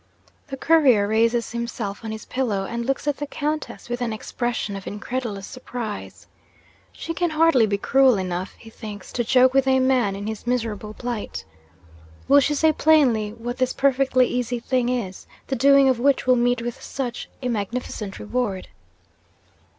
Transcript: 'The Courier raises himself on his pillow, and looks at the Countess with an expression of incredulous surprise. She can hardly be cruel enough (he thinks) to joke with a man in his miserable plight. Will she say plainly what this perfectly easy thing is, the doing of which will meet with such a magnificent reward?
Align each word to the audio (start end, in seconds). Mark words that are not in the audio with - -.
'The 0.47 0.57
Courier 0.57 1.07
raises 1.07 1.51
himself 1.51 2.03
on 2.03 2.11
his 2.11 2.25
pillow, 2.25 2.65
and 2.65 2.87
looks 2.87 3.07
at 3.07 3.17
the 3.17 3.27
Countess 3.27 3.87
with 3.87 4.01
an 4.01 4.11
expression 4.11 4.75
of 4.75 4.87
incredulous 4.87 5.45
surprise. 5.45 6.25
She 6.91 7.13
can 7.13 7.29
hardly 7.29 7.67
be 7.67 7.77
cruel 7.77 8.17
enough 8.17 8.55
(he 8.57 8.71
thinks) 8.71 9.13
to 9.13 9.23
joke 9.23 9.53
with 9.53 9.67
a 9.67 9.79
man 9.79 10.15
in 10.15 10.25
his 10.25 10.47
miserable 10.47 10.95
plight. 10.95 11.45
Will 12.27 12.39
she 12.39 12.55
say 12.55 12.73
plainly 12.73 13.29
what 13.31 13.57
this 13.59 13.73
perfectly 13.73 14.25
easy 14.25 14.59
thing 14.59 14.89
is, 14.89 15.27
the 15.45 15.55
doing 15.55 15.87
of 15.87 15.99
which 15.99 16.25
will 16.25 16.35
meet 16.35 16.63
with 16.63 16.81
such 16.81 17.29
a 17.43 17.47
magnificent 17.47 18.17
reward? 18.17 18.69